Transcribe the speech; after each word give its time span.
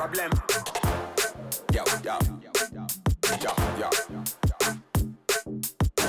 Problem. 0.00 0.30
Yo, 1.74 1.84
yo, 2.02 2.16
yo, 3.38 3.54
yo. 3.78 3.90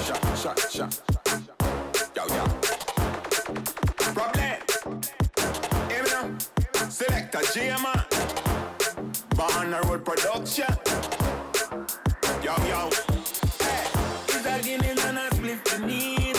Shot, 0.05 0.37
shot, 0.37 0.59
shot. 0.71 1.01
Yo, 2.15 2.23
yo. 2.27 2.45
Problem. 4.13 4.59
Hear 5.89 6.03
me 6.03 6.09
now. 6.09 6.37
Select 6.87 7.35
a 7.35 7.53
J-Man. 7.53 8.05
Born 9.35 9.71
road 9.89 10.05
production. 10.05 10.73
Yo, 12.41 12.55
yo. 12.69 12.89
Hey, 13.59 13.83
is 14.29 14.45
a 14.45 14.61
Guinness 14.63 15.03
and 15.03 15.17
a 15.17 15.35
split 15.35 15.65
the 15.65 15.79
need. 15.85 16.37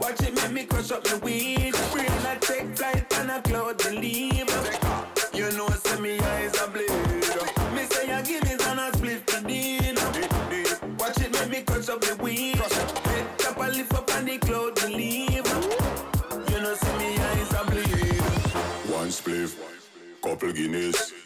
Watch 0.00 0.22
it 0.22 0.34
make 0.34 0.52
me 0.52 0.64
crush 0.64 0.90
up 0.90 1.04
the 1.04 1.18
weed. 1.18 1.74
Brain 1.92 2.08
I 2.24 2.38
take 2.40 2.74
flight 2.74 3.12
and 3.18 3.30
a 3.30 3.42
cloud 3.42 3.76
believe. 3.76 4.32
You 4.38 4.85
Guinness. 20.52 21.25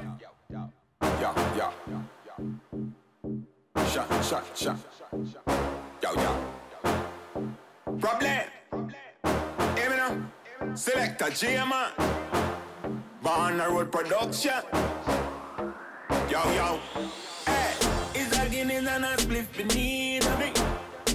Yo, 0.00 0.30
yo, 1.20 1.32
yo. 1.58 1.72
Shot, 3.92 4.24
shot, 4.24 4.44
shot. 4.56 4.78
Yo, 6.02 6.14
yo. 6.14 6.32
Problem. 7.98 8.46
Hear 9.76 9.90
me 9.90 9.96
now. 9.96 10.74
Select 10.74 11.20
a 11.20 11.30
J-Man. 11.30 11.90
Born 13.22 13.58
road 13.58 13.92
production. 13.92 14.62
Yo, 16.30 16.42
yo. 16.54 16.80
Hey, 17.44 17.74
is 18.14 18.32
a 18.38 18.48
Guinness 18.48 18.86
and 18.86 19.04
a 19.04 19.16
spliff 19.18 19.54
beneath 19.54 20.38
me. 20.38 20.52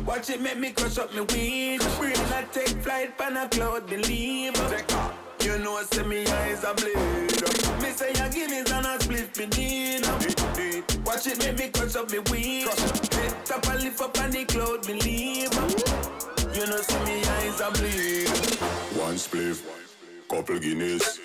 Watch 0.05 0.29
it 0.29 0.39
make 0.39 0.59
me 0.59 0.71
crush 0.71 0.99
up 0.99 1.11
me 1.15 1.21
weed. 1.21 1.81
Brain 1.97 2.15
I 2.15 2.45
take 2.51 2.81
flight 2.83 3.17
pan 3.17 3.37
a 3.37 3.49
cloud 3.49 3.87
believe. 3.87 4.53
Take 4.69 4.93
off. 4.93 5.26
You 5.47 5.57
know, 5.59 5.81
say 5.83 6.03
me 6.03 6.27
eyes 6.27 6.61
a 6.65 6.73
bleed. 6.73 6.93
Me 7.81 7.91
say 7.95 8.11
a 8.11 8.29
Guinness 8.29 8.69
and 8.69 8.85
a 8.85 8.97
spliff 8.97 9.33
beneath 9.33 10.57
me. 10.57 10.83
Watch 11.05 11.27
it 11.27 11.39
make 11.39 11.57
me 11.57 11.69
crush 11.69 11.95
up 11.95 12.11
me 12.11 12.19
weed. 12.29 12.67
Head 12.67 13.45
top 13.45 13.65
a 13.67 13.77
lift 13.77 14.01
up 14.01 14.17
and 14.19 14.33
the 14.33 14.43
cloud 14.43 14.85
believe. 14.85 15.53
You 16.53 16.67
know, 16.67 16.81
see 16.81 16.99
me 17.05 17.23
eyes 17.23 17.61
a 17.61 17.71
bleed. 17.71 18.27
One 18.99 19.15
spliff, 19.15 19.63
couple 20.29 20.59
Guinness. 20.59 21.17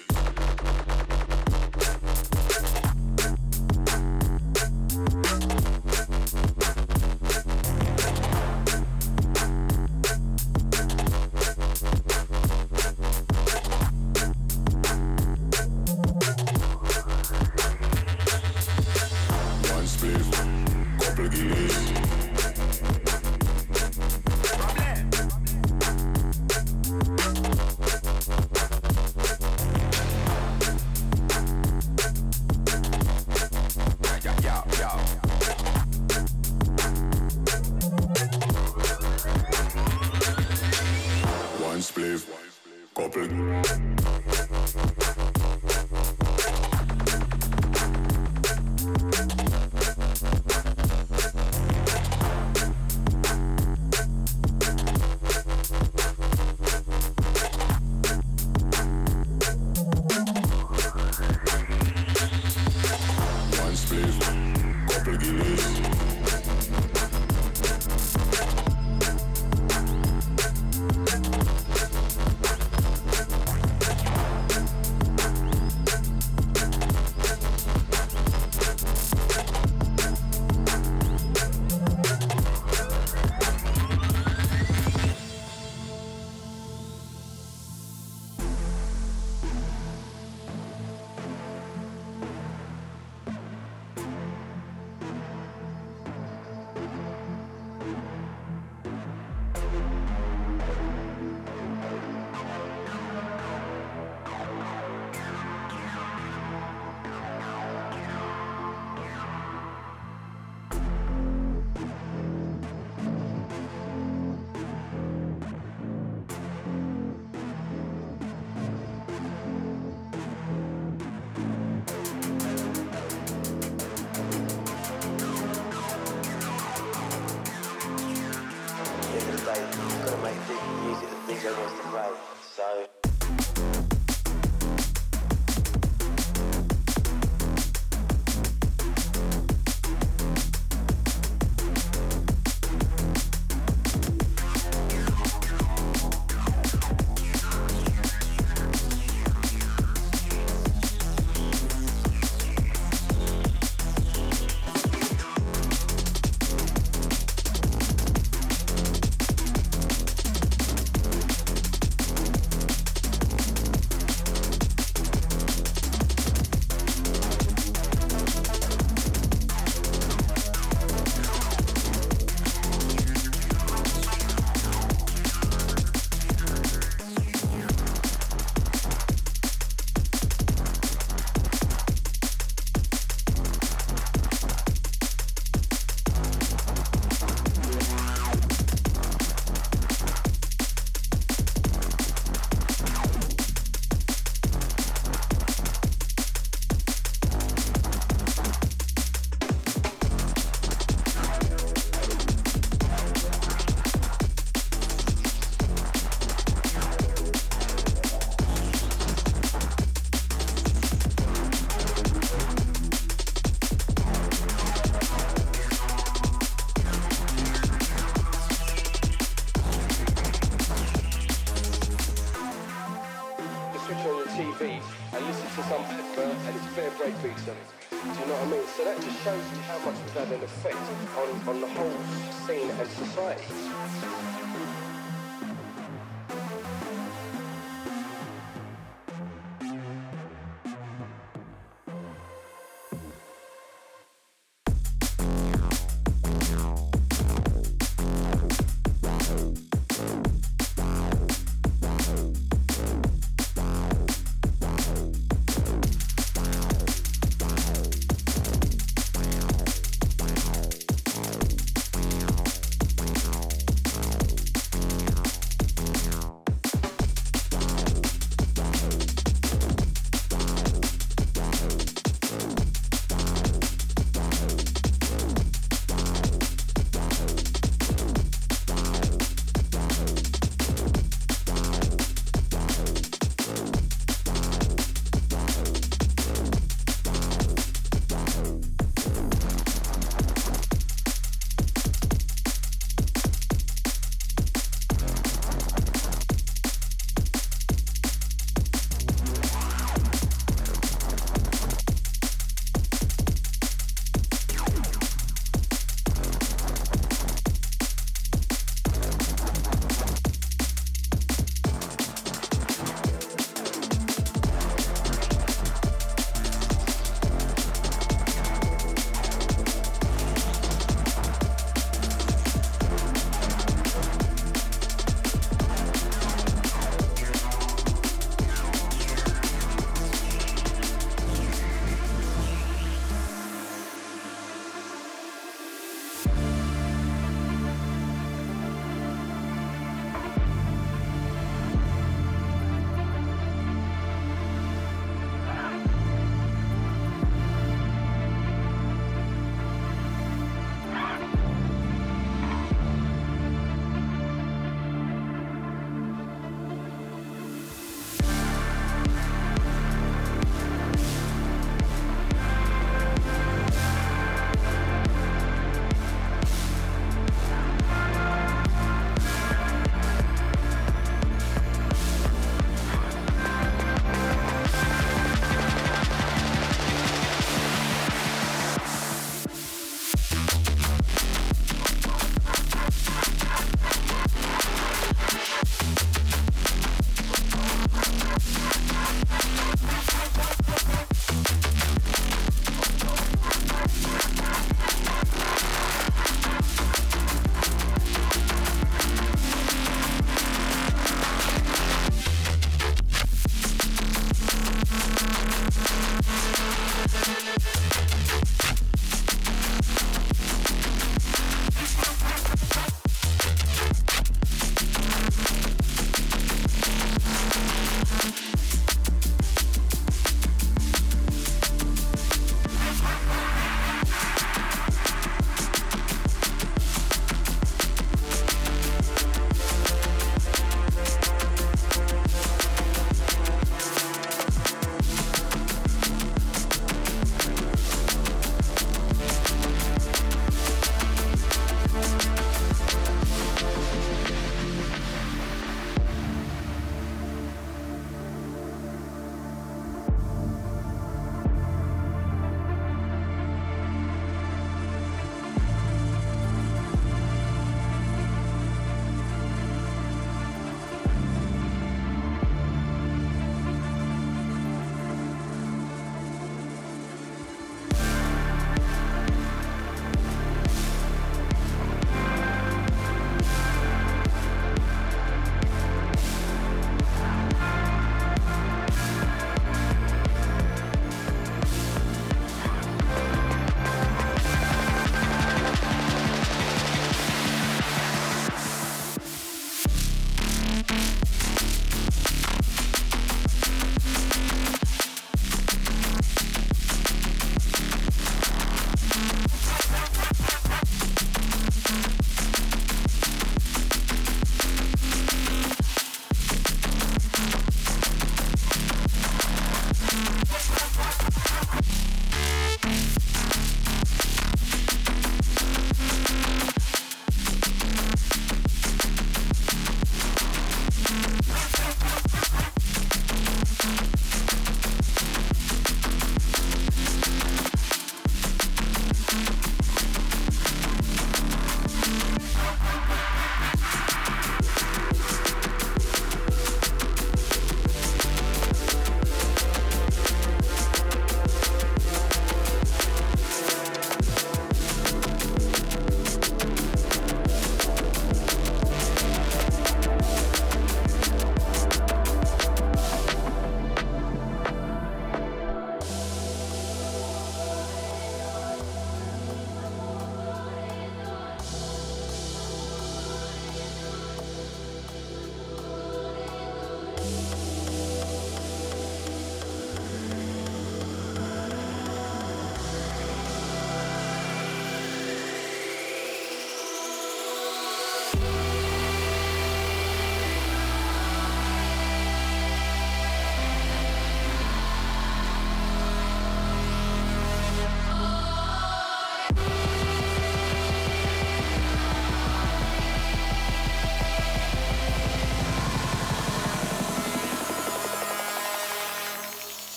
Couple 42.94 44.31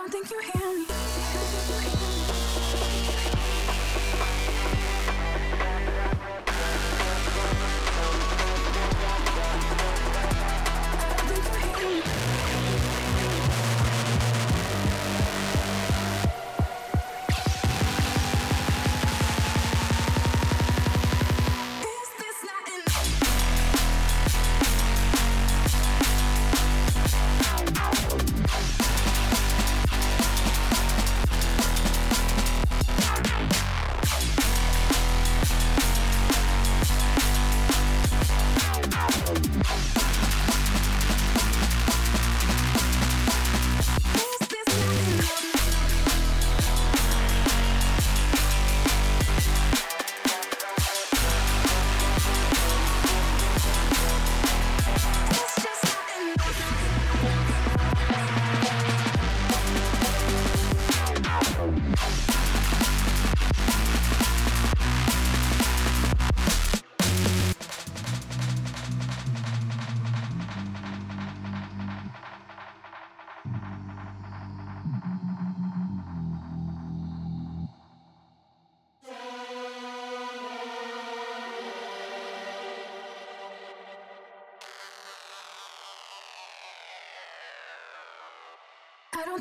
don't 0.00 0.10
think 0.10 0.30
you 0.30 0.40
hear 0.40 0.78
me. 0.78 1.99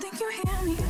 think 0.10 0.22
you 0.22 0.42
hear 0.44 0.62
me. 0.64 0.89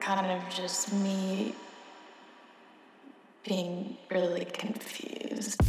Kind 0.00 0.30
of 0.30 0.48
just 0.54 0.92
me 0.92 1.54
being 3.44 3.96
really 4.10 4.44
confused. 4.44 5.60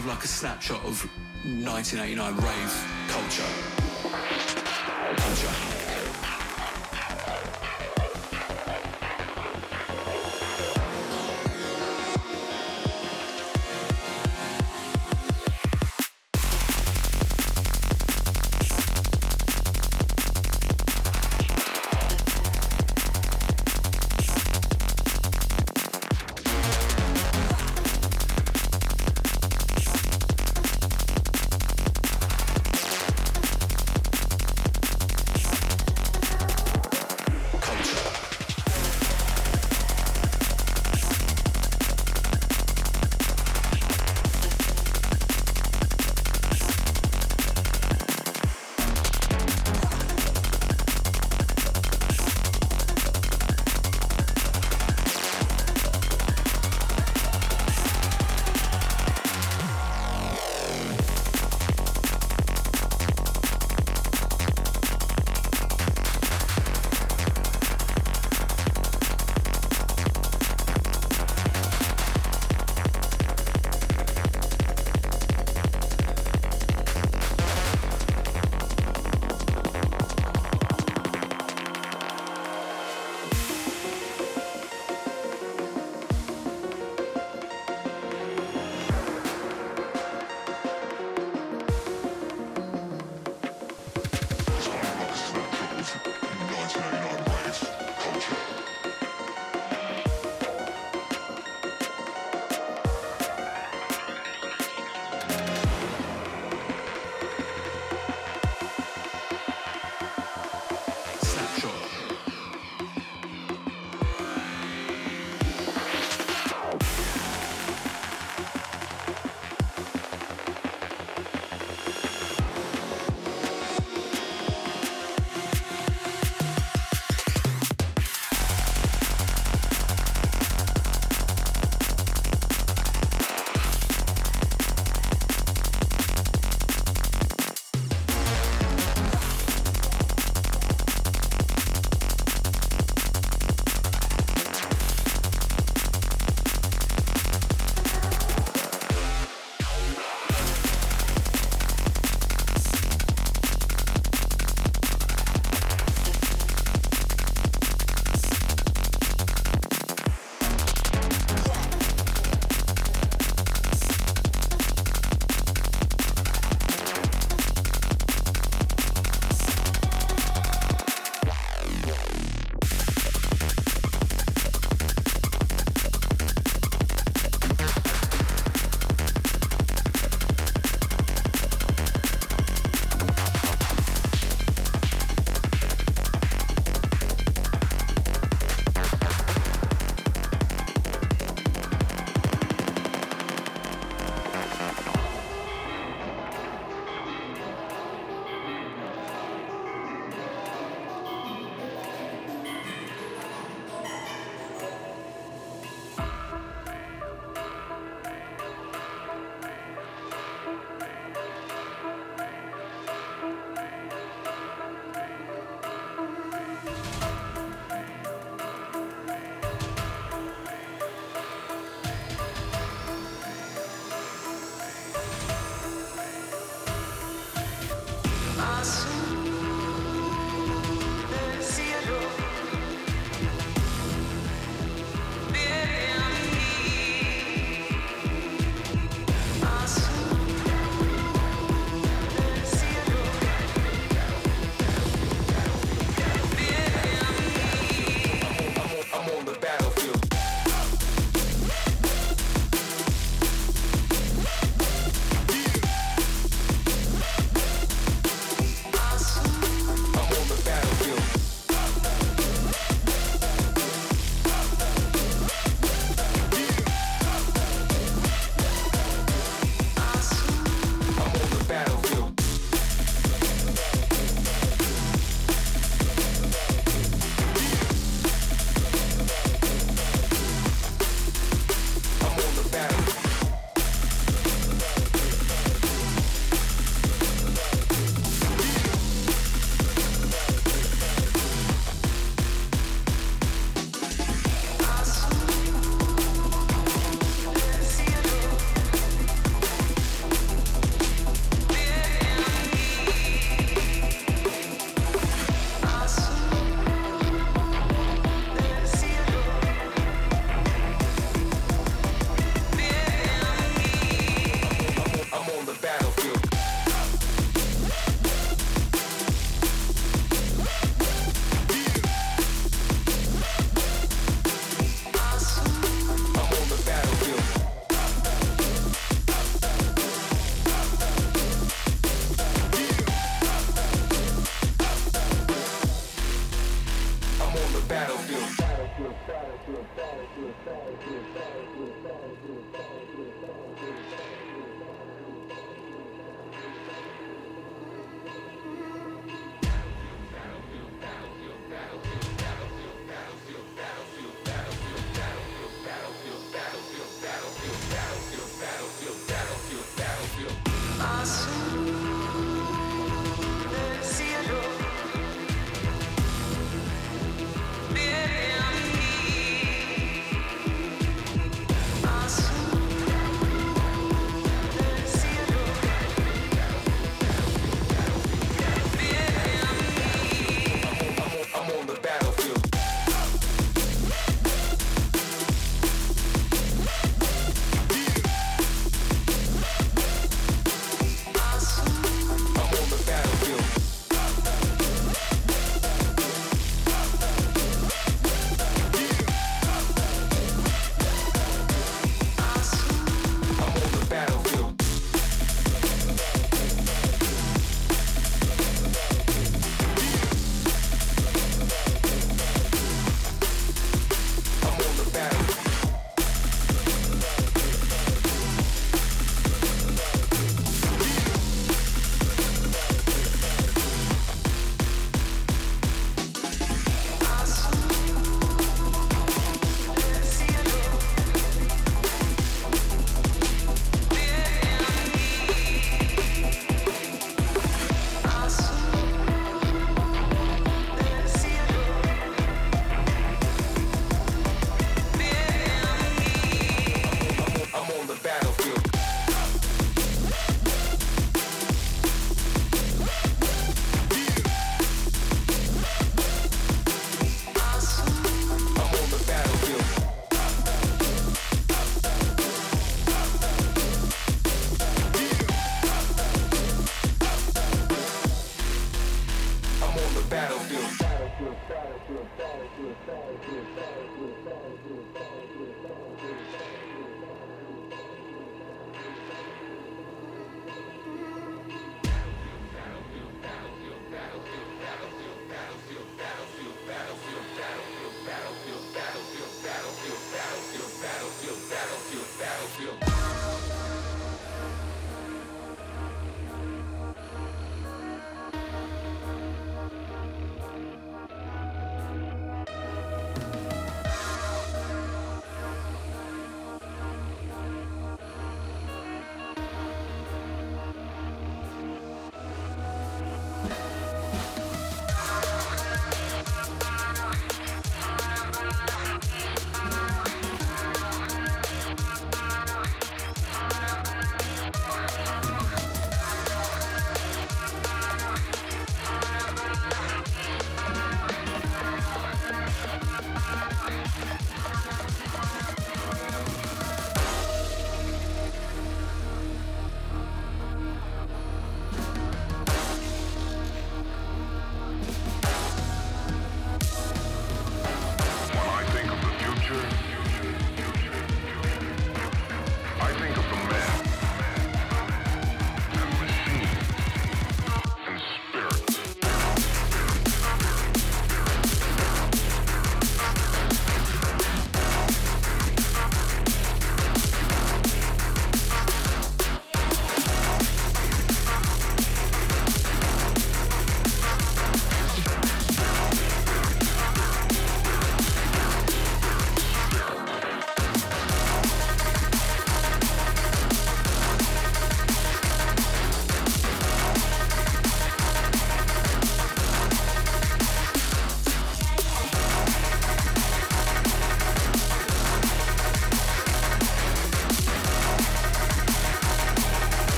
Of 0.00 0.06
like 0.06 0.24
a 0.24 0.28
snapshot 0.28 0.82
of 0.84 1.04
1989 1.44 2.34
rave 2.36 3.06
culture. 3.08 3.69